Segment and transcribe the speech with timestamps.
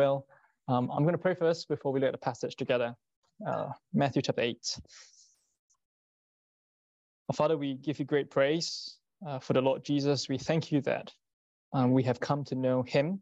[0.00, 0.26] well.
[0.66, 2.94] Um, I'm going to pray first before we look at the passage together.
[3.46, 4.56] Uh, Matthew chapter 8.
[7.28, 10.26] Our Father, we give you great praise uh, for the Lord Jesus.
[10.26, 11.12] We thank you that
[11.74, 13.20] um, we have come to know him.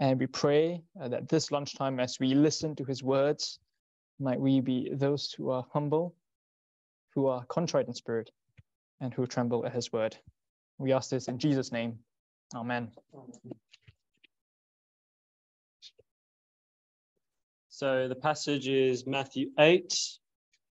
[0.00, 3.60] And we pray uh, that this lunchtime, as we listen to his words,
[4.18, 6.16] might we be those who are humble,
[7.14, 8.28] who are contrite in spirit,
[9.00, 10.16] and who tremble at his word.
[10.78, 12.00] We ask this in Jesus' name.
[12.56, 12.90] Amen.
[17.78, 19.96] So the passage is Matthew 8,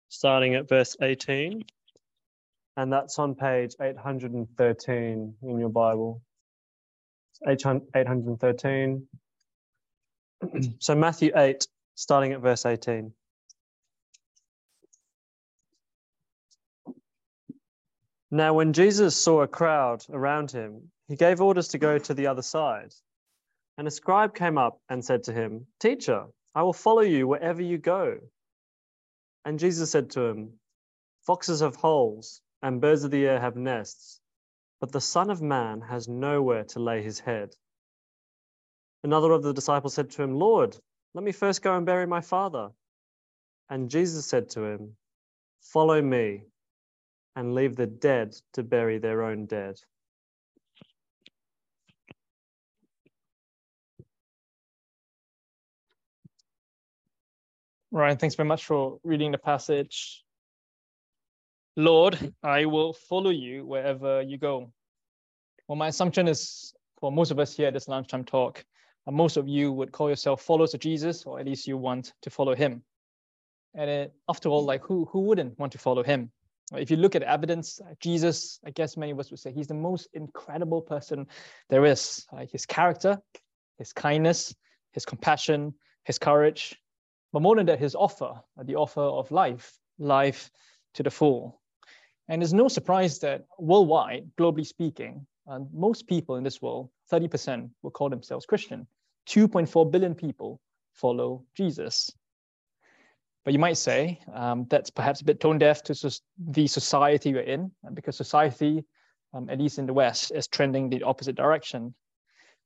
[0.09, 1.63] starting at verse 18.
[2.77, 6.23] And that's on page 813 in your Bible.
[7.47, 9.07] 813.
[10.79, 13.13] so Matthew 8, starting at verse 18.
[18.31, 22.25] Now, when Jesus saw a crowd around him, he gave orders to go to the
[22.25, 22.95] other side.
[23.77, 26.25] And a scribe came up and said to him, Teacher,
[26.55, 28.19] I will follow you wherever you go.
[29.43, 30.53] And Jesus said to him,
[31.25, 34.21] Foxes have holes, and birds of the air have nests,
[34.79, 37.55] but the Son of Man has nowhere to lay his head.
[39.03, 40.77] Another of the disciples said to him, Lord,
[41.13, 42.71] let me first go and bury my father.
[43.69, 44.95] And Jesus said to him,
[45.61, 46.43] Follow me
[47.35, 49.79] and leave the dead to bury their own dead.
[57.95, 60.21] Ryan, thanks very much for reading the passage.
[61.77, 64.73] Lord, I will follow you wherever you go.
[65.69, 68.65] Well, my assumption is for most of us here at this lunchtime talk,
[69.07, 72.11] uh, most of you would call yourself followers of Jesus, or at least you want
[72.23, 72.83] to follow him.
[73.75, 76.31] And it, after all, like who, who wouldn't want to follow him?
[76.73, 79.67] If you look at evidence, uh, Jesus, I guess many of us would say he's
[79.67, 81.27] the most incredible person
[81.69, 82.25] there is.
[82.33, 83.21] Uh, his character,
[83.77, 84.53] his kindness,
[84.91, 86.75] his compassion, his courage,
[87.35, 88.31] but more than that, his offer,
[88.63, 90.49] the offer of life, life
[90.93, 91.59] to the full.
[92.29, 97.69] And it's no surprise that worldwide, globally speaking, uh, most people in this world, 30%
[97.83, 98.87] will call themselves Christian.
[99.27, 100.61] 2.4 billion people
[100.93, 102.09] follow Jesus.
[103.43, 107.33] But you might say um, that's perhaps a bit tone deaf to so- the society
[107.33, 108.85] we're in, uh, because society,
[109.33, 111.95] um, at least in the West, is trending the opposite direction.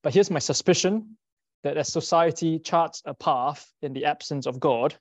[0.03, 1.18] But here's my suspicion
[1.64, 4.96] that as society charts a path in the absence of God,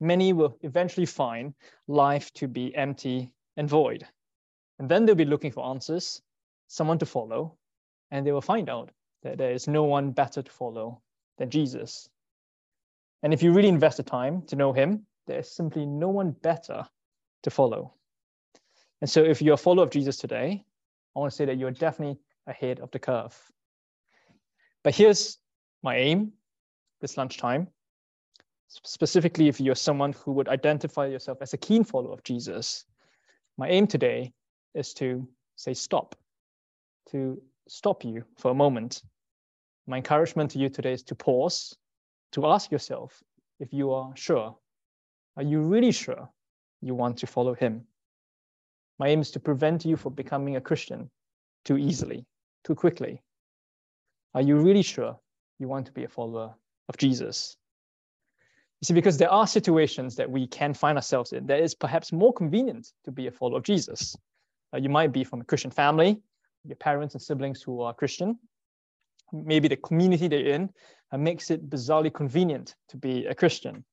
[0.00, 1.54] many will eventually find
[1.88, 4.06] life to be empty and void.
[4.78, 6.20] And then they'll be looking for answers,
[6.68, 7.56] someone to follow,
[8.10, 8.90] and they will find out
[9.22, 11.00] that there is no one better to follow
[11.38, 12.08] than Jesus.
[13.22, 16.30] And if you really invest the time to know him, there is simply no one
[16.30, 16.86] better
[17.42, 17.94] to follow.
[19.00, 20.64] And so if you're a follower of Jesus today,
[21.14, 23.36] I want to say that you're definitely ahead of the curve.
[24.84, 25.38] But here's
[25.86, 26.32] my aim
[27.00, 27.68] this lunchtime.
[28.66, 32.84] Specifically, if you're someone who would identify yourself as a keen follower of Jesus,
[33.56, 34.32] my aim today
[34.74, 36.16] is to say stop,
[37.12, 39.02] to stop you for a moment.
[39.86, 41.76] My encouragement to you today is to pause,
[42.32, 43.22] to ask yourself
[43.60, 44.56] if you are sure.
[45.36, 46.28] Are you really sure
[46.80, 47.86] you want to follow him?
[48.98, 51.10] My aim is to prevent you from becoming a Christian
[51.64, 52.26] too easily,
[52.64, 53.22] too quickly.
[54.34, 55.20] Are you really sure
[55.58, 56.54] you want to be a follower
[56.88, 57.56] of Jesus?
[58.80, 62.12] You see, because there are situations that we can find ourselves in that is perhaps
[62.12, 64.16] more convenient to be a follower of Jesus.
[64.74, 66.20] Uh, you might be from a Christian family,
[66.64, 68.38] your parents and siblings who are Christian.
[69.32, 70.70] Maybe the community they're in
[71.10, 73.84] uh, makes it bizarrely convenient to be a Christian.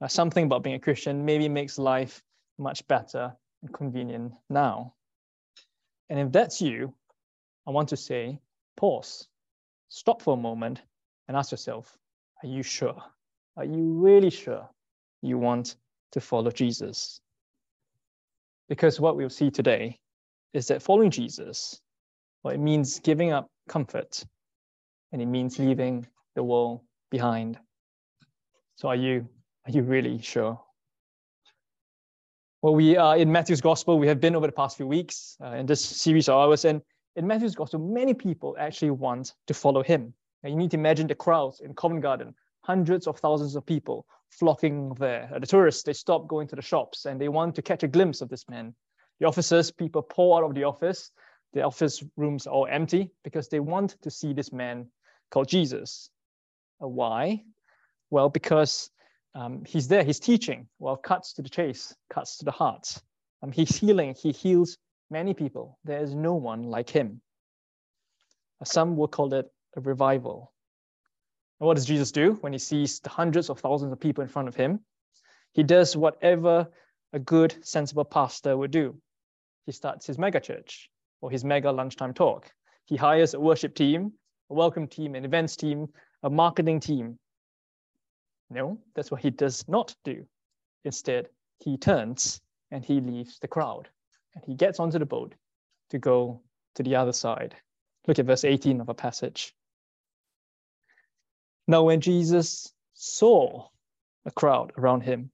[0.00, 2.22] Uh, something about being a Christian maybe makes life
[2.58, 4.94] much better and convenient now.
[6.10, 6.94] And if that's you,
[7.66, 8.40] I want to say
[8.76, 9.28] pause,
[9.88, 10.82] stop for a moment,
[11.32, 11.96] and ask yourself
[12.42, 13.02] Are you sure?
[13.56, 14.68] Are you really sure
[15.22, 15.76] you want
[16.12, 17.20] to follow Jesus?
[18.68, 19.98] Because what we'll see today
[20.52, 21.80] is that following Jesus,
[22.42, 24.22] well, it means giving up comfort
[25.12, 27.58] and it means leaving the world behind.
[28.76, 29.26] So are you
[29.66, 30.60] are you really sure?
[32.60, 33.98] Well, we are in Matthew's Gospel.
[33.98, 36.82] We have been over the past few weeks uh, in this series of ours, and
[37.16, 40.12] in Matthew's Gospel, many people actually want to follow him.
[40.44, 44.94] You need to imagine the crowds in Covent Garden hundreds of thousands of people flocking
[44.94, 45.30] there.
[45.38, 48.20] The tourists, they stop going to the shops and they want to catch a glimpse
[48.20, 48.74] of this man.
[49.20, 51.10] The officers, people pour out of the office.
[51.52, 54.88] The office rooms are all empty because they want to see this man
[55.30, 56.10] called Jesus.
[56.82, 57.44] Uh, why?
[58.10, 58.90] Well, because
[59.34, 60.68] um, he's there, he's teaching.
[60.78, 62.98] Well, cuts to the chase, cuts to the heart.
[63.42, 64.78] Um, he's healing, he heals
[65.10, 65.78] many people.
[65.84, 67.20] There is no one like him.
[68.60, 69.46] Uh, some will call it
[69.76, 70.52] a revival.
[71.60, 74.28] And what does Jesus do when he sees the hundreds of thousands of people in
[74.28, 74.80] front of him?
[75.52, 76.68] He does whatever
[77.12, 78.96] a good, sensible pastor would do.
[79.66, 80.90] He starts his mega church
[81.20, 82.50] or his mega lunchtime talk.
[82.86, 84.12] He hires a worship team,
[84.50, 85.88] a welcome team, an events team,
[86.22, 87.18] a marketing team.
[88.50, 90.26] No, that's what he does not do.
[90.84, 91.28] Instead,
[91.60, 92.40] he turns
[92.70, 93.88] and he leaves the crowd
[94.34, 95.34] and he gets onto the boat
[95.90, 96.40] to go
[96.74, 97.54] to the other side.
[98.06, 99.54] Look at verse 18 of a passage.
[101.72, 103.68] Now, when Jesus saw
[104.26, 105.30] a crowd around him,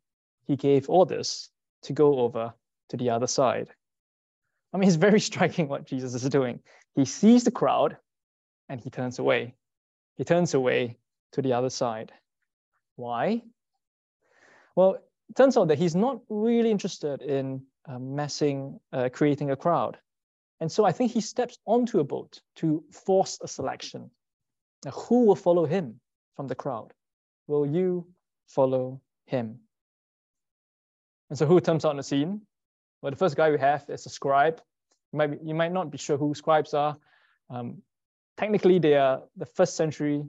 [0.46, 1.50] he gave orders
[1.82, 2.55] to go over
[2.90, 3.67] to the other side.
[4.73, 6.61] I mean, it's very striking what Jesus is doing.
[6.94, 7.96] He sees the crowd
[8.69, 9.56] and he turns away.
[10.17, 10.99] He turns away
[11.32, 12.12] to the other side.
[12.94, 13.43] Why?
[14.76, 14.94] Well,
[15.31, 19.99] it turns out that he's not really interested in uh, messing, uh, creating a crowd.
[20.61, 24.12] And so I think he steps onto a boat to force a selection.
[24.84, 26.00] Now, who will follow him
[26.38, 26.94] from the crowd?
[27.49, 28.06] Will you
[28.46, 29.58] follow him?
[31.29, 32.43] And so who comes on the scene?
[33.02, 34.61] Well, the first guy we have is a scribe.
[35.12, 36.96] You might, be, you might not be sure who scribes are.
[37.50, 37.82] Um,
[38.37, 40.23] technically, they are the first century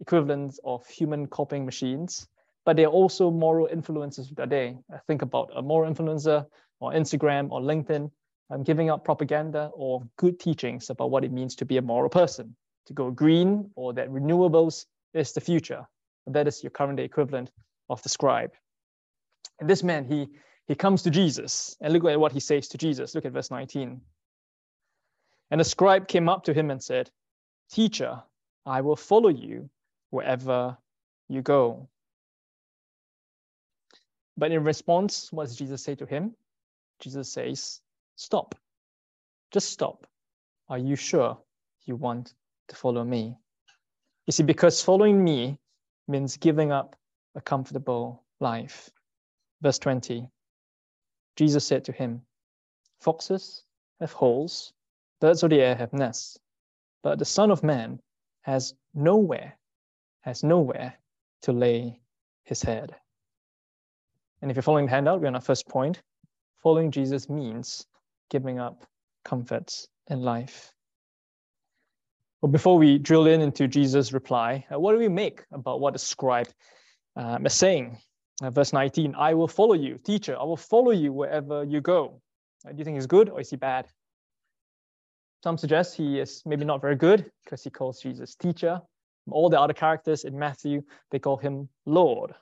[0.00, 2.28] equivalents of human copying machines,
[2.64, 4.78] but they're also moral influencers of their day.
[4.94, 6.46] I think about a moral influencer
[6.78, 8.08] or Instagram or LinkedIn
[8.50, 12.08] um, giving out propaganda or good teachings about what it means to be a moral
[12.08, 12.54] person,
[12.86, 14.86] to go green or that renewables
[15.18, 15.86] is the future.
[16.26, 17.50] That is your current day equivalent
[17.88, 18.52] of the scribe.
[19.60, 20.28] And this man, he,
[20.66, 23.14] he comes to Jesus and look at what he says to Jesus.
[23.14, 24.00] Look at verse 19.
[25.50, 27.10] And the scribe came up to him and said,
[27.70, 28.22] Teacher,
[28.66, 29.70] I will follow you
[30.10, 30.76] wherever
[31.28, 31.88] you go.
[34.36, 36.34] But in response, what does Jesus say to him?
[37.00, 37.80] Jesus says,
[38.16, 38.54] Stop.
[39.50, 40.06] Just stop.
[40.68, 41.38] Are you sure
[41.86, 42.34] you want
[42.68, 43.36] to follow me?
[44.28, 45.58] You see, because following me
[46.06, 46.94] means giving up
[47.34, 48.90] a comfortable life.
[49.62, 50.28] Verse 20
[51.36, 52.20] Jesus said to him,
[53.00, 53.64] Foxes
[54.00, 54.74] have holes,
[55.18, 56.38] birds of the air have nests,
[57.02, 58.00] but the Son of Man
[58.42, 59.56] has nowhere,
[60.20, 60.92] has nowhere
[61.42, 61.98] to lay
[62.44, 62.94] his head.
[64.42, 66.02] And if you're following the handout, we're on our first point.
[66.62, 67.86] Following Jesus means
[68.28, 68.84] giving up
[69.24, 70.74] comforts in life.
[72.40, 75.92] Well, before we drill in into Jesus' reply, uh, what do we make about what
[75.92, 76.48] the scribe
[77.16, 77.98] um, is saying?
[78.40, 82.22] Uh, verse 19, I will follow you, teacher, I will follow you wherever you go.
[82.64, 83.88] Uh, do you think he's good or is he bad?
[85.42, 88.80] Some suggest he is maybe not very good because he calls Jesus teacher.
[89.30, 92.34] All the other characters in Matthew, they call him Lord.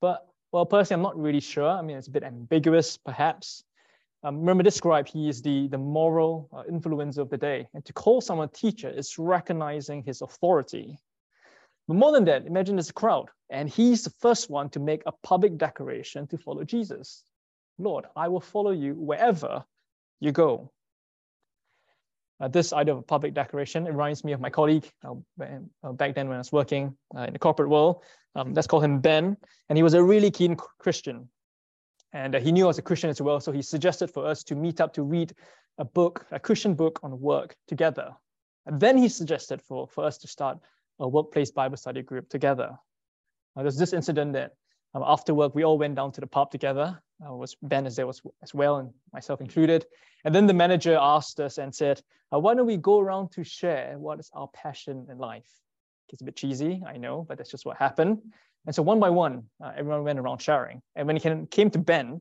[0.00, 1.68] But, well, personally, I'm not really sure.
[1.68, 3.64] I mean, it's a bit ambiguous, perhaps.
[4.22, 7.68] Um, remember, this he is the, the moral uh, influencer of the day.
[7.72, 10.98] And to call someone a teacher is recognizing his authority.
[11.88, 15.02] But more than that, imagine there's a crowd, and he's the first one to make
[15.06, 17.24] a public declaration to follow Jesus.
[17.78, 19.64] Lord, I will follow you wherever
[20.20, 20.70] you go.
[22.38, 26.14] Uh, this idea of a public declaration reminds me of my colleague uh, uh back
[26.14, 28.02] then when I was working uh, in the corporate world.
[28.34, 29.36] Um, let's call him Ben,
[29.68, 31.28] and he was a really keen Christian.
[32.12, 34.42] And uh, he knew I was a Christian as well, so he suggested for us
[34.44, 35.32] to meet up to read
[35.78, 38.10] a book, a Christian book on work together.
[38.66, 40.58] And then he suggested for, for us to start
[40.98, 42.78] a workplace Bible study group together.
[43.56, 44.52] Uh, there's this incident that
[44.94, 47.00] um, after work, we all went down to the pub together.
[47.24, 49.86] Uh, was Ben as there was as well, and myself included.
[50.24, 52.00] And then the manager asked us and said,
[52.32, 55.48] uh, "Why don't we go around to share what is our passion in life?"
[56.08, 58.18] It's a bit cheesy, I know, but that's just what happened.
[58.66, 60.82] And so one by one, uh, everyone went around sharing.
[60.94, 62.20] And when it came to Ben,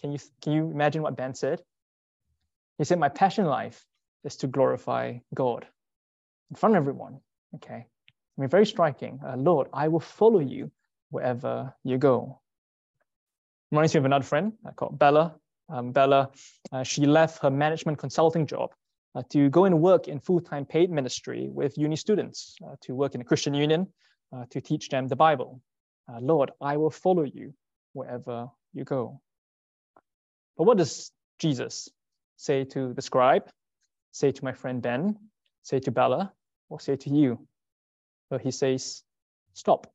[0.00, 1.62] can you can you imagine what Ben said?
[2.78, 3.84] He said, "My passion life
[4.24, 5.66] is to glorify God
[6.50, 7.20] in front of everyone."
[7.54, 9.20] Okay, I mean, very striking.
[9.24, 10.70] Uh, Lord, I will follow you
[11.10, 12.40] wherever you go.
[13.70, 15.34] Reminds me of another friend uh, called Bella.
[15.68, 16.30] Um, Bella,
[16.72, 18.70] uh, she left her management consulting job
[19.14, 23.14] uh, to go and work in full-time paid ministry with uni students, uh, to work
[23.14, 23.88] in a Christian union,
[24.32, 25.60] uh, to teach them the Bible.
[26.20, 27.52] Lord, I will follow you
[27.92, 29.20] wherever you go.
[30.56, 31.88] But what does Jesus
[32.36, 33.50] say to the scribe,
[34.12, 35.16] say to my friend Ben,
[35.62, 36.32] say to Bella,
[36.68, 37.46] or say to you?
[38.30, 39.02] But he says,
[39.52, 39.92] Stop,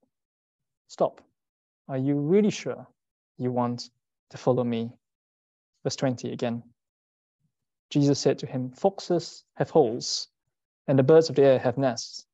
[0.88, 1.22] stop.
[1.88, 2.88] Are you really sure
[3.38, 3.90] you want
[4.32, 4.92] to follow me?
[5.84, 6.64] Verse 20 again.
[7.90, 10.30] Jesus said to him, Foxes have holes,
[10.88, 12.26] and the birds of the air have nests,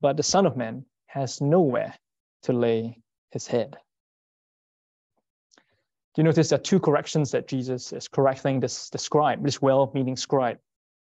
[0.00, 1.94] but the Son of Man has nowhere
[2.42, 2.98] to lay
[3.32, 3.76] his head.
[6.14, 9.60] Do you notice there are two corrections that Jesus is correcting this, this scribe, this
[9.60, 10.58] well meaning scribe?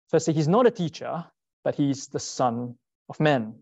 [0.09, 1.23] Firstly, he's not a teacher,
[1.63, 2.75] but he's the Son
[3.07, 3.53] of Man.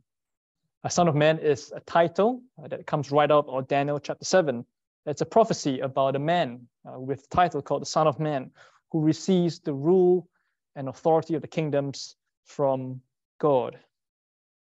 [0.86, 4.66] A Son of Man is a title that comes right out of Daniel chapter 7.
[5.06, 8.52] It's a prophecy about a man uh, with a title called the Son of Man
[8.92, 10.30] who receives the rule
[10.78, 13.02] and authority of the kingdoms from
[13.38, 13.78] God.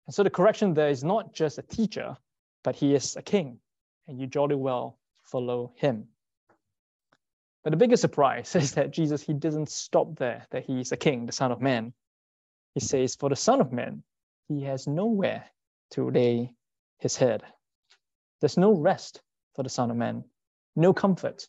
[0.08, 2.16] And so the correction there is not just a teacher,
[2.64, 3.60] but he is a king,
[4.08, 6.08] and you jolly well follow him.
[7.64, 10.98] But the biggest surprise is that Jesus, he doesn't stop there, that he is a
[10.98, 11.94] king, the Son of Man.
[12.76, 14.04] He says, For the Son of Man,
[14.48, 15.46] he has nowhere
[15.92, 16.54] to lay
[17.00, 17.44] his head.
[18.42, 19.22] There's no rest
[19.56, 20.24] for the Son of Man,
[20.76, 21.48] no comfort,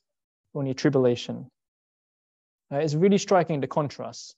[0.54, 1.50] only tribulation.
[2.72, 4.34] Uh, it's really striking the contrast.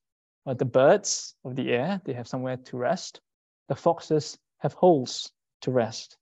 [0.47, 3.21] Uh, the birds of the air, they have somewhere to rest.
[3.69, 5.31] The foxes have holes
[5.63, 6.17] to rest.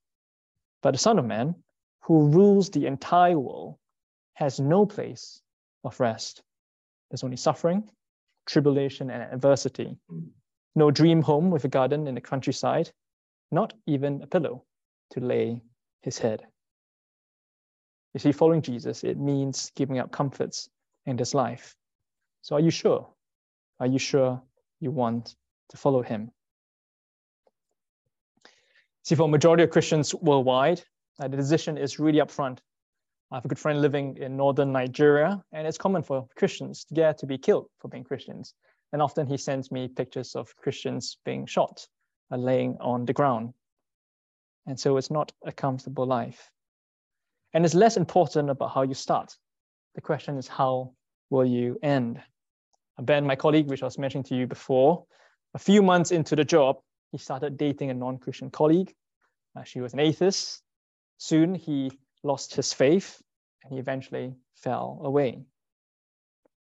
[0.81, 1.55] But the Son of Man,
[2.01, 3.77] who rules the entire world,
[4.33, 5.41] has no place
[5.83, 6.43] of rest.
[7.09, 7.89] There's only suffering,
[8.45, 9.97] tribulation, and adversity.
[10.75, 12.91] No dream home with a garden in the countryside,
[13.51, 14.63] not even a pillow
[15.11, 15.61] to lay
[16.01, 16.45] his head.
[18.13, 20.69] You see, following Jesus, it means giving up comforts
[21.05, 21.75] in this life.
[22.41, 23.07] So, are you sure?
[23.79, 24.41] Are you sure
[24.79, 25.35] you want
[25.69, 26.31] to follow him?
[29.07, 30.83] See, for majority of Christians worldwide,
[31.17, 32.59] uh, the decision is really upfront
[33.31, 36.93] I have a good friend living in northern Nigeria, and it's common for Christians to
[36.93, 38.53] get to be killed for being Christians.
[38.91, 41.87] And often he sends me pictures of Christians being shot,
[42.33, 43.53] uh, laying on the ground.
[44.65, 46.51] And so it's not a comfortable life.
[47.53, 49.37] And it's less important about how you start.
[49.95, 50.91] The question is, how
[51.29, 52.21] will you end?
[53.01, 55.05] Ben, my colleague, which I was mentioning to you before,
[55.53, 58.93] a few months into the job, he started dating a non Christian colleague.
[59.55, 60.61] Uh, she was an atheist.
[61.17, 61.91] Soon he
[62.23, 63.21] lost his faith,
[63.63, 65.43] and he eventually fell away.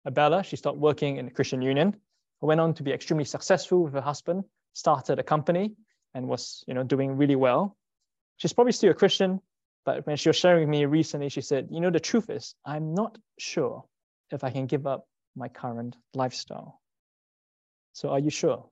[0.05, 1.97] Abella, she stopped working in the Christian Union,
[2.41, 5.75] went on to be extremely successful with her husband, started a company,
[6.13, 7.77] and was you know doing really well.
[8.37, 9.41] She's probably still a Christian,
[9.85, 12.55] but when she was sharing with me recently, she said, you know, the truth is,
[12.65, 13.85] I'm not sure
[14.31, 16.81] if I can give up my current lifestyle.
[17.93, 18.69] So are you sure?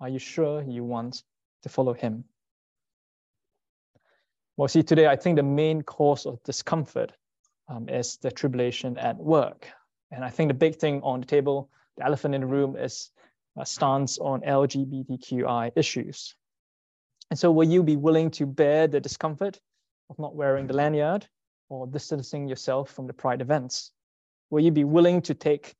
[0.00, 1.22] Are you sure you want
[1.62, 2.24] to follow him?
[4.56, 7.12] Well, see, today I think the main cause of discomfort
[7.68, 9.68] um, is the tribulation at work.
[10.10, 13.10] And I think the big thing on the table, the elephant in the room, is
[13.56, 16.34] a stance on LGBTQI issues.
[17.30, 19.58] And so, will you be willing to bear the discomfort
[20.10, 21.26] of not wearing the lanyard
[21.68, 23.90] or distancing yourself from the pride events?
[24.50, 25.74] Will you be willing to take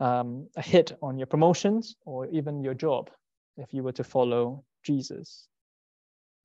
[0.00, 3.10] um, a hit on your promotions or even your job
[3.56, 5.48] if you were to follow Jesus?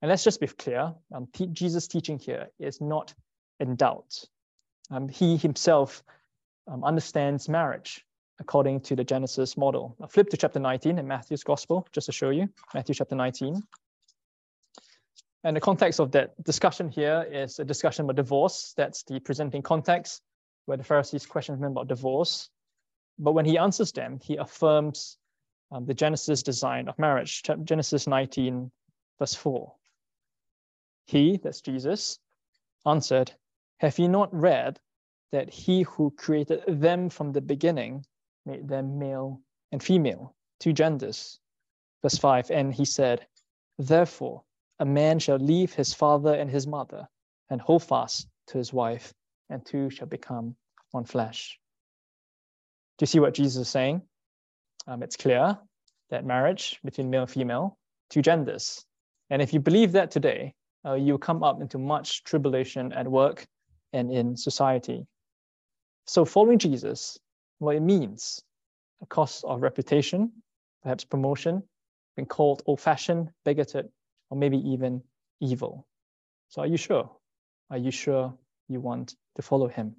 [0.01, 3.13] And let's just be clear um, Jesus' teaching here is not
[3.60, 4.25] in doubt.
[4.89, 6.03] Um, he himself
[6.68, 8.03] um, understands marriage
[8.39, 9.96] according to the Genesis model.
[10.00, 12.50] Now flip to chapter 19 in Matthew's Gospel, just to show you.
[12.74, 13.62] Matthew chapter 19.
[15.44, 18.74] And the context of that discussion here is a discussion about divorce.
[18.77, 20.22] That's the presenting context
[20.65, 22.50] where the Pharisees question him about divorce.
[23.18, 25.18] But when he answers them, he affirms
[25.71, 27.43] um, the Genesis design of marriage.
[27.63, 28.71] Genesis 19,
[29.19, 29.73] verse 4.
[31.05, 32.19] He, that's Jesus,
[32.85, 33.31] answered,
[33.79, 34.79] Have you not read
[35.31, 38.05] that he who created them from the beginning
[38.45, 41.39] made them male and female, two genders?
[42.01, 43.25] Verse 5 And he said,
[43.77, 44.43] Therefore,
[44.79, 47.07] a man shall leave his father and his mother
[47.49, 49.13] and hold fast to his wife,
[49.49, 50.55] and two shall become
[50.91, 51.59] one flesh.
[52.97, 54.01] Do you see what Jesus is saying?
[54.88, 55.57] Um, it's clear
[56.09, 57.77] that marriage between male and female,
[58.09, 58.85] two genders.
[59.29, 60.53] And if you believe that today,
[60.85, 63.45] uh, you come up into much tribulation at work
[63.93, 65.05] and in society.
[66.07, 67.17] So following Jesus,
[67.59, 68.41] what it means,
[69.01, 70.31] a cost of reputation,
[70.83, 71.63] perhaps promotion,
[72.15, 73.88] being called old-fashioned, bigoted,
[74.29, 75.01] or maybe even
[75.39, 75.88] evil.
[76.50, 77.09] So are you sure?
[77.69, 78.33] Are you sure
[78.67, 79.95] you want to follow him?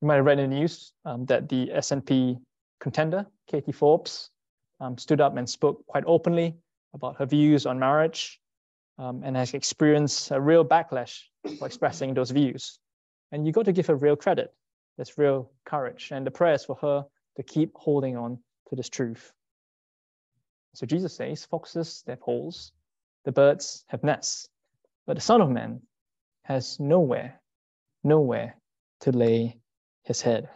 [0.00, 2.38] You might have read in the news um, that the SNP
[2.80, 4.30] contender, Katie Forbes,
[4.80, 6.56] um, stood up and spoke quite openly
[6.94, 8.40] about her views on marriage
[8.98, 11.22] um, and has experienced a real backlash
[11.58, 12.78] for expressing those views.
[13.32, 14.52] And you got to give her real credit.
[14.96, 16.10] There's real courage.
[16.12, 17.04] And the prayers for her
[17.36, 19.32] to keep holding on to this truth.
[20.74, 22.72] So Jesus says, foxes have holes,
[23.24, 24.48] the birds have nests,
[25.06, 25.80] but the Son of Man
[26.42, 27.40] has nowhere,
[28.04, 28.56] nowhere
[29.00, 29.58] to lay
[30.04, 30.48] his head.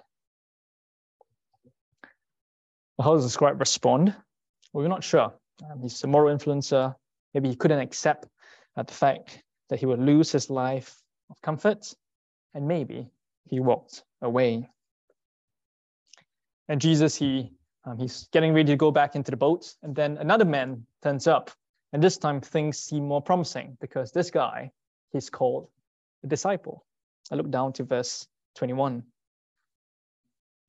[3.02, 4.14] How does the scribe respond?
[4.72, 5.32] Well, we're not sure.
[5.70, 6.94] Um, he's a moral influencer,
[7.34, 8.26] Maybe he couldn't accept
[8.76, 11.94] uh, the fact that he would lose his life of comfort,
[12.54, 13.08] and maybe
[13.48, 14.68] he walked away.
[16.68, 17.52] And Jesus, he
[17.84, 21.26] um, he's getting ready to go back into the boat, and then another man turns
[21.26, 21.50] up
[21.92, 24.70] And this time things seem more promising because this guy,
[25.12, 25.68] he's called
[26.22, 26.84] a disciple.
[27.32, 29.02] I look down to verse 21.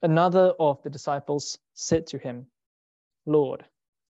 [0.03, 2.47] Another of the disciples said to him,
[3.25, 3.63] Lord,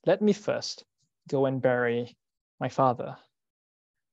[0.05, 0.85] let me first
[1.27, 2.15] go and bury
[2.59, 3.17] my father.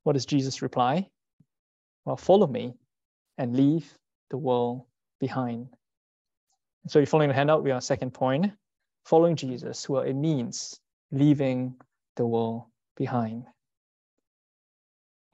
[0.05, 1.09] What does Jesus reply?
[2.05, 2.75] Well, follow me
[3.39, 3.93] and leave
[4.31, 4.85] the world
[5.21, 5.69] behind.
[6.89, 8.53] So you're following the handout, we are second point.
[9.05, 10.81] Following Jesus, well, it means
[11.11, 11.75] leaving
[12.17, 12.65] the world
[12.97, 13.45] behind.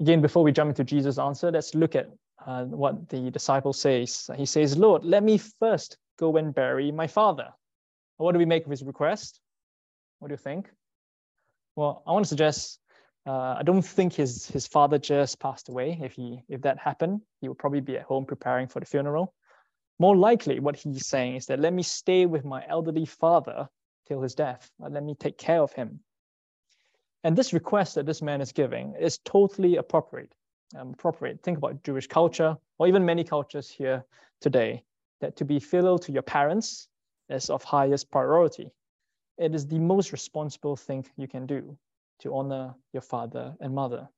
[0.01, 2.09] Again, before we jump into Jesus' answer, let's look at
[2.47, 4.31] uh, what the disciple says.
[4.37, 7.49] He says, Lord, let me first go and bury my father.
[8.17, 9.41] What do we make of his request?
[10.19, 10.69] What do you think?
[11.77, 12.79] Well, I want to suggest
[13.27, 15.99] uh, I don't think his his father just passed away.
[16.03, 19.35] If he if that happened, he would probably be at home preparing for the funeral.
[19.99, 23.69] More likely, what he's saying is that let me stay with my elderly father
[24.09, 24.69] till his death.
[24.81, 26.01] Let me take care of him.
[27.25, 30.35] And this request that this man is giving is totally appropriate.
[30.75, 31.43] Um, appropriate.
[31.43, 34.05] Think about Jewish culture, or even many cultures here
[34.41, 34.83] today,
[35.21, 36.89] that to be filial to your parents
[37.29, 38.71] is of highest priority.
[39.37, 41.77] It is the most responsible thing you can do
[42.21, 44.09] to honor your father and mother.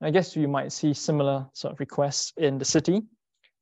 [0.00, 3.02] I guess you might see similar sort of requests in the city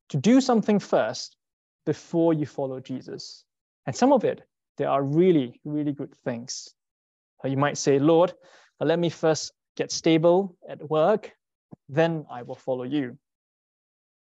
[0.09, 1.37] to do something first
[1.85, 3.45] before you follow Jesus.
[3.87, 4.43] And some of it,
[4.79, 6.75] there are really, really good things.
[7.45, 8.33] You might say, Lord,
[8.81, 11.33] let me first get stable at work,
[11.89, 13.19] then I will follow you.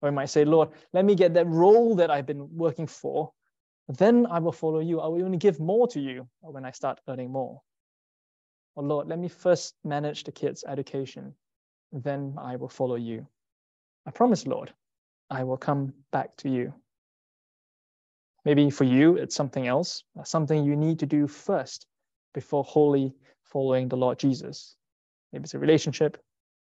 [0.01, 3.31] Or you might say, Lord, let me get that role that I've been working for,
[3.87, 4.99] then I will follow you.
[4.99, 7.61] I will only give more to you when I start earning more.
[8.75, 11.35] Or Lord, let me first manage the kids' education,
[11.91, 13.27] then I will follow you.
[14.05, 14.73] I promise, Lord,
[15.29, 16.73] I will come back to you.
[18.45, 21.85] Maybe for you, it's something else, uh, something you need to do first
[22.33, 24.75] before wholly following the Lord Jesus.
[25.31, 26.17] Maybe it's a relationship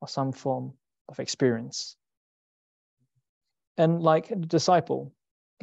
[0.01, 0.73] or some form
[1.09, 1.97] of experience.
[3.77, 5.13] And like the disciple,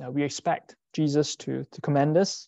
[0.10, 2.48] we expect Jesus to, to command us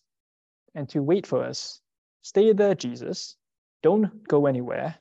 [0.75, 1.81] and to wait for us.
[2.21, 3.35] Stay there, Jesus.
[3.83, 4.95] Don't go anywhere.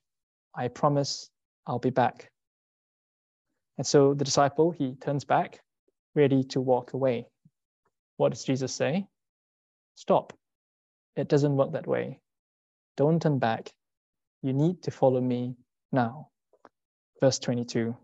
[0.55, 1.31] I promise
[1.67, 2.31] I'll be back.
[3.79, 5.61] And so the disciple, he turns back,
[6.15, 7.27] ready to walk away.
[8.17, 9.07] What does Jesus say?
[9.97, 10.33] Stop.
[11.15, 12.21] It doesn't work that way.
[12.97, 13.71] Don't turn back.
[14.43, 15.57] You need to follow me
[15.93, 16.29] now.
[17.21, 17.97] Verse 22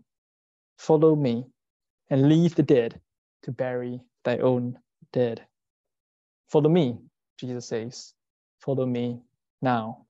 [0.77, 1.45] Follow me
[2.09, 2.99] and leave the dead
[3.43, 4.77] to bury thy own
[5.11, 5.45] dead.
[6.49, 6.97] Follow me,
[7.39, 8.13] Jesus says.
[8.59, 9.21] Follow me
[9.61, 10.05] now.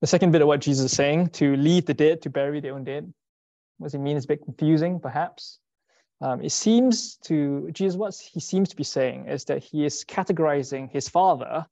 [0.00, 2.74] The second bit of what Jesus is saying, to leave the dead to bury their
[2.74, 3.12] own dead,
[3.78, 4.16] what does he mean?
[4.16, 5.58] It's a bit confusing, perhaps.
[6.20, 10.04] Um, it seems to Jesus, what he seems to be saying is that he is
[10.04, 11.66] categorizing his father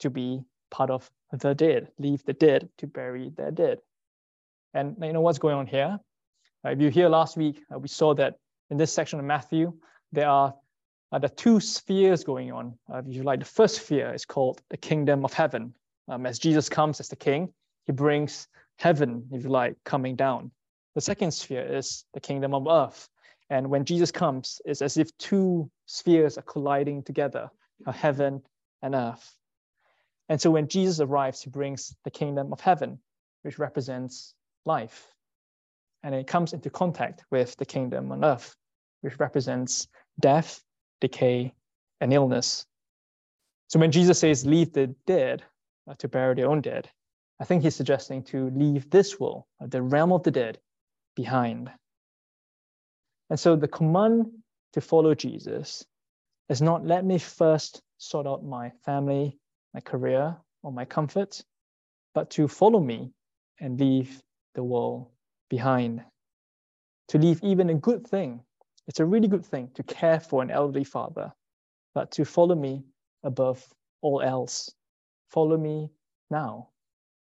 [0.00, 3.78] to be part of the dead, leave the dead to bury their dead.
[4.74, 5.98] And you know what's going on here?
[6.64, 8.36] Uh, if you hear last week, uh, we saw that
[8.70, 9.72] in this section of Matthew,
[10.12, 10.54] there are
[11.10, 12.78] uh, the two spheres going on.
[12.92, 15.74] Uh, if you like, the first sphere is called the kingdom of heaven.
[16.08, 17.52] Um, as Jesus comes as the king,
[17.84, 20.50] he brings heaven, if you like, coming down.
[20.94, 23.08] The second sphere is the kingdom of earth.
[23.50, 27.50] And when Jesus comes, it's as if two spheres are colliding together,
[27.86, 28.42] heaven
[28.80, 29.36] and earth.
[30.28, 32.98] And so when Jesus arrives, he brings the kingdom of heaven,
[33.42, 35.08] which represents life.
[36.02, 38.56] And it comes into contact with the kingdom on earth,
[39.02, 39.88] which represents
[40.20, 40.62] death,
[41.00, 41.52] decay,
[42.00, 42.66] and illness.
[43.68, 45.42] So when Jesus says, leave the dead
[45.88, 46.90] uh, to bury their own dead,
[47.40, 50.58] I think he's suggesting to leave this world, uh, the realm of the dead,
[51.16, 51.70] behind.
[53.30, 54.26] And so the command
[54.74, 55.84] to follow Jesus
[56.48, 59.38] is not let me first sort out my family,
[59.74, 61.42] my career, or my comfort,
[62.14, 63.12] but to follow me
[63.60, 64.22] and leave
[64.54, 65.08] the world
[65.48, 66.02] behind.
[67.08, 68.40] To leave even a good thing.
[68.88, 71.32] It's a really good thing to care for an elderly father,
[71.94, 72.84] but to follow me
[73.22, 73.64] above
[74.00, 74.74] all else.
[75.30, 75.90] Follow me
[76.30, 76.68] now,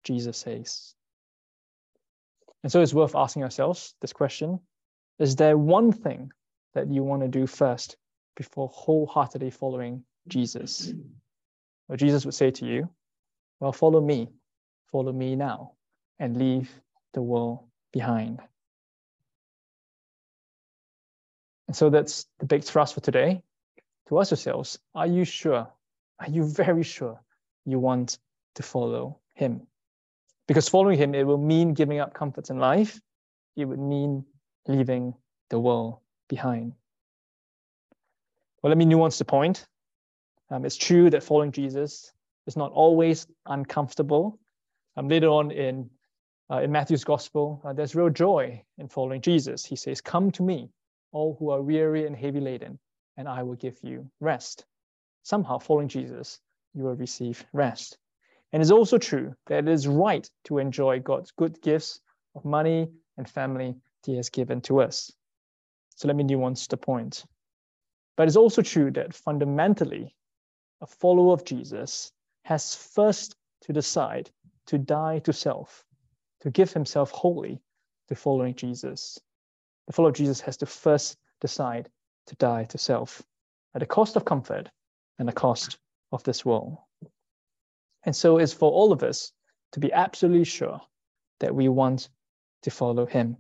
[0.05, 0.95] Jesus says.
[2.63, 4.61] And so it's worth asking ourselves this question
[5.19, 6.33] Is there one thing
[6.75, 7.97] that you want to do first
[8.37, 10.93] before wholeheartedly following Jesus?
[11.89, 12.89] Well, Jesus would say to you,
[13.61, 14.31] Well, follow me,
[14.91, 15.73] follow me now,
[16.19, 16.71] and leave
[17.17, 17.61] the world
[17.93, 18.41] behind.
[21.67, 23.43] And so that's the big thrust for today.
[24.09, 25.67] To ask yourselves, are you sure?
[26.21, 27.19] Are you very sure
[27.65, 28.19] you want
[28.55, 29.67] to follow him?
[30.47, 33.01] Because following him, it will mean giving up comforts in life.
[33.57, 34.25] It would mean
[34.69, 35.15] leaving
[35.49, 35.99] the world
[36.29, 36.75] behind.
[38.63, 39.67] Well, let me nuance the point.
[40.51, 42.13] Um, it's true that following Jesus
[42.47, 44.39] is not always uncomfortable
[44.99, 45.91] Um, later on in,
[46.51, 49.65] uh, in Matthew's gospel, uh, there's real joy in following Jesus.
[49.65, 50.71] He says, Come to me,
[51.13, 52.79] all who are weary and heavy laden,
[53.17, 54.65] and I will give you rest.
[55.23, 56.41] Somehow, following Jesus,
[56.75, 57.99] you will receive rest.
[58.53, 62.01] And it's also true that it is right to enjoy God's good gifts
[62.35, 65.13] of money and family He has given to us.
[65.97, 67.25] So let me nuance the point.
[68.17, 70.15] But it's also true that fundamentally,
[70.81, 72.13] a follower of Jesus
[72.45, 74.31] has first to decide
[74.67, 75.85] to die to self,
[76.41, 77.61] to give himself wholly
[78.09, 79.19] to following Jesus.
[79.87, 81.89] The follower of Jesus has to first decide
[82.27, 83.23] to die to self
[83.75, 84.69] at the cost of comfort
[85.19, 85.79] and the cost
[86.13, 86.79] of this world.
[88.05, 89.33] And so it's for all of us
[89.73, 90.81] to be absolutely sure
[91.41, 92.09] that we want
[92.63, 93.37] to follow him.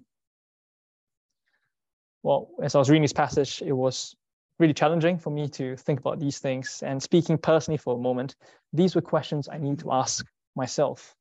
[2.22, 4.14] Well, as I was reading this passage, it was
[4.59, 6.82] really challenging for me to think about these things.
[6.85, 8.35] And speaking personally for a moment,
[8.72, 11.14] these were questions I need to ask myself.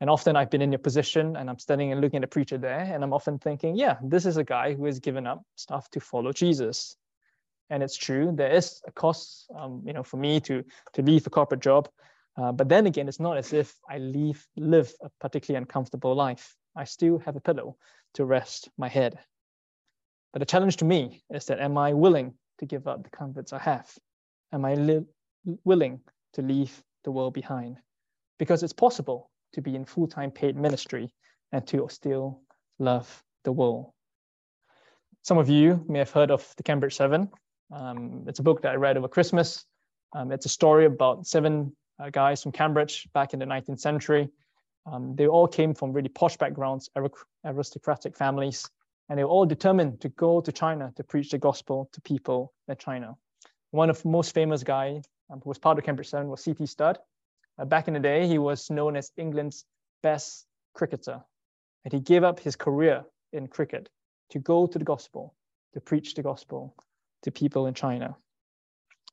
[0.00, 2.56] And often I've been in your position and I'm standing and looking at a preacher
[2.56, 5.90] there, and I'm often thinking, yeah, this is a guy who has given up stuff
[5.90, 6.96] to follow Jesus.
[7.70, 11.26] And it's true, there is a cost, um, you know, for me to to leave
[11.26, 11.88] a corporate job.
[12.36, 16.56] Uh, but then again, it's not as if I leave live a particularly uncomfortable life.
[16.76, 17.76] I still have a pillow
[18.14, 19.18] to rest my head.
[20.32, 23.52] But the challenge to me is that am I willing to give up the comforts
[23.52, 23.90] I have?
[24.52, 25.06] Am I li-
[25.64, 26.00] willing
[26.34, 27.78] to leave the world behind?
[28.38, 31.12] Because it's possible to be in full time paid ministry
[31.52, 32.40] and to still
[32.78, 33.92] love the world.
[35.22, 37.28] Some of you may have heard of the Cambridge Seven.
[37.72, 39.64] Um, it's a book that I read over Christmas.
[40.14, 44.30] Um, it's a story about seven uh, guys from Cambridge back in the 19th century.
[44.86, 46.88] Um, they all came from really posh backgrounds,
[47.44, 48.66] aristocratic families,
[49.08, 52.52] and they were all determined to go to China to preach the gospel to people
[52.68, 53.16] in China.
[53.70, 56.64] One of the most famous guy um, who was part of Cambridge Seven was C.T.
[56.66, 56.98] Studd.
[57.58, 59.64] Uh, back in the day, he was known as England's
[60.02, 61.20] best cricketer,
[61.84, 63.88] and he gave up his career in cricket
[64.30, 65.34] to go to the gospel,
[65.74, 66.74] to preach the gospel
[67.22, 68.16] to people in China.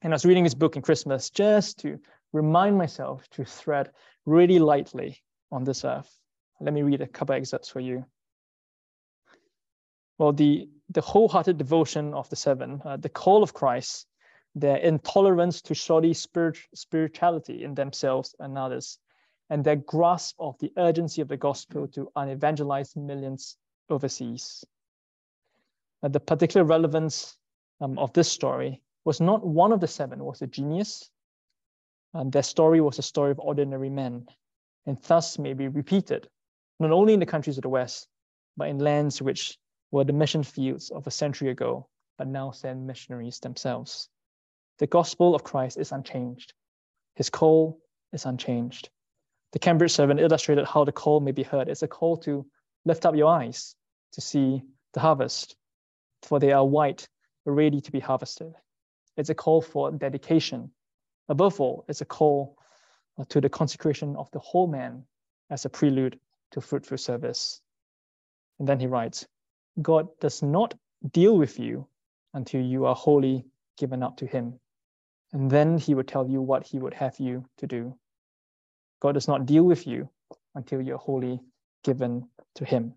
[0.02, 2.00] And I was reading this book in Christmas just to
[2.34, 3.90] remind myself to thread
[4.26, 6.20] really lightly on this earth.
[6.60, 8.06] Let me read a couple excerpts for you.
[10.18, 14.06] Well, the, the wholehearted devotion of the seven, uh, the call of Christ,
[14.56, 18.98] their intolerance to shoddy spirit, spirituality in themselves and others,
[19.50, 23.58] and their grasp of the urgency of the gospel to unevangelize millions
[23.90, 24.66] overseas.
[26.02, 27.38] Uh, the particular relevance
[27.82, 31.10] um, of this story was not one of the seven was a genius.
[32.14, 34.26] Um, their story was a story of ordinary men,
[34.86, 36.30] and thus may be repeated,
[36.80, 38.08] not only in the countries of the West,
[38.56, 39.60] but in lands which
[39.92, 41.88] were the mission fields of a century ago,
[42.18, 44.10] but now send missionaries themselves.
[44.80, 46.54] The gospel of Christ is unchanged.
[47.16, 47.80] His call
[48.12, 48.90] is unchanged.
[49.54, 51.70] The Cambridge Seven illustrated how the call may be heard.
[51.70, 52.46] It's a call to
[52.84, 53.76] lift up your eyes
[54.14, 55.56] to see the harvest,
[56.24, 57.08] for they are white,
[57.46, 58.54] ready to be harvested.
[59.16, 60.72] It's a call for dedication.
[61.30, 62.58] Above all, it's a call
[63.30, 65.06] to the consecration of the whole man
[65.50, 66.20] as a prelude
[66.52, 67.62] to fruitful service.
[68.60, 69.26] And then he writes,
[69.82, 70.74] God does not
[71.12, 71.88] deal with you
[72.34, 73.46] until you are wholly
[73.78, 74.60] given up to him.
[75.36, 77.94] And then he would tell you what he would have you to do.
[79.02, 80.10] God does not deal with you
[80.56, 81.42] until you're wholly
[81.84, 82.94] given to him.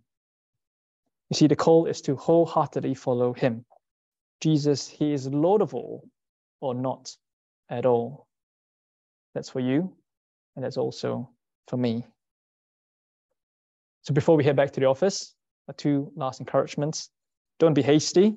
[1.31, 3.65] You see, the call is to wholeheartedly follow him.
[4.41, 6.09] Jesus, he is Lord of all
[6.61, 7.11] or not
[7.71, 8.29] at all.
[9.35, 9.93] That's for you,
[10.55, 11.29] and that's also
[11.67, 12.07] for me.
[14.03, 15.35] So before we head back to the office,
[15.77, 17.11] two last encouragements.
[17.59, 18.37] Don't be hasty.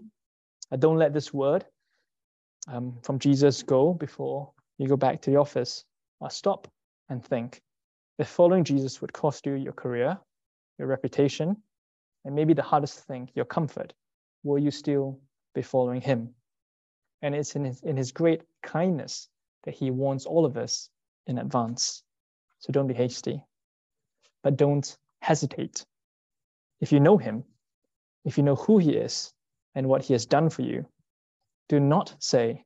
[0.72, 1.66] Uh, don't let this word
[2.68, 5.86] um, from Jesus go before you go back to the office.
[6.30, 6.68] Stop
[7.10, 7.62] and think.
[8.20, 10.18] If following Jesus would cost you your career,
[10.78, 11.58] your reputation,
[12.26, 13.94] and maybe the hardest thing, your comfort,
[14.44, 15.20] will you still
[15.56, 16.34] be following him?
[17.22, 19.30] And it's in his, in his great kindness
[19.64, 20.90] that he warns all of us
[21.28, 22.04] in advance.
[22.60, 23.44] So don't be hasty,
[24.44, 25.86] but don't hesitate.
[26.80, 27.44] If you know him,
[28.26, 29.34] if you know who he is
[29.76, 30.86] and what he has done for you,
[31.72, 32.66] do not say,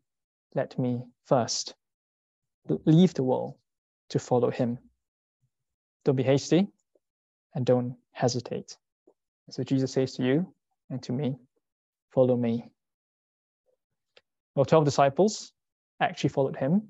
[0.55, 1.75] Let me first.
[2.85, 3.53] Leave the world
[4.09, 4.79] to follow him.
[6.03, 6.67] Don't be hasty
[7.53, 8.77] and don't hesitate.
[9.51, 10.51] So Jesus says to you
[10.89, 11.35] and to me,
[12.15, 12.71] Follow me.
[14.55, 15.53] Well, 12 disciples
[16.01, 16.81] actually followed him.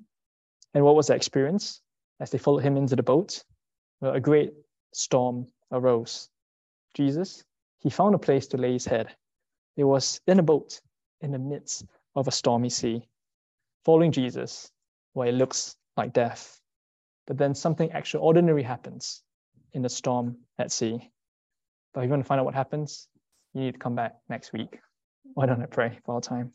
[0.74, 1.82] And what was their experience
[2.22, 3.44] as they followed him into the boat?
[4.00, 4.54] Well, a great
[4.94, 6.30] storm arose.
[6.94, 7.44] Jesus,
[7.80, 9.14] he found a place to lay his head.
[9.76, 10.80] It was in a boat
[11.20, 11.84] in the midst
[12.16, 13.08] of a stormy sea,
[13.86, 14.72] following Jesus,
[15.14, 16.60] where it looks like death.
[17.28, 19.24] But then something extraordinary happens.
[19.74, 21.12] in the storm at sea.
[21.94, 23.08] But if you want to find out what happens,
[23.54, 24.80] you need to come back next week.
[25.34, 26.54] Why don't I pray for our time?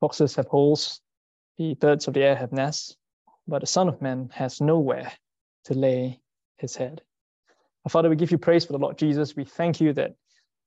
[0.00, 1.00] Foxes have holes,
[1.58, 2.96] the birds of the air have nests,
[3.48, 5.12] but the Son of Man has nowhere
[5.64, 6.20] to lay
[6.58, 7.02] his head.
[7.88, 9.36] Father, we give you praise for the Lord Jesus.
[9.36, 10.14] We thank you that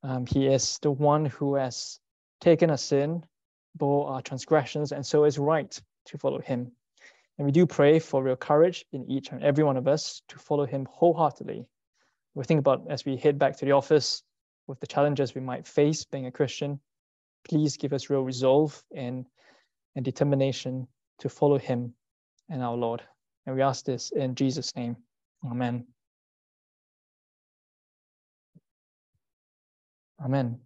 [0.02, 1.98] um, he is the one who has
[2.40, 3.24] taken our sin,
[3.74, 6.70] bore our transgressions, and so is right to follow him.
[7.36, 10.38] And we do pray for real courage in each and every one of us to
[10.38, 11.66] follow him wholeheartedly.
[12.34, 14.22] We think about as we head back to the office
[14.66, 16.80] with the challenges we might face being a Christian,
[17.48, 19.26] please give us real resolve and,
[19.96, 20.86] and determination
[21.20, 21.94] to follow him
[22.48, 23.02] and our Lord.
[23.46, 24.96] And we ask this in Jesus' name.
[25.44, 25.86] Amen.
[30.20, 30.60] Amen.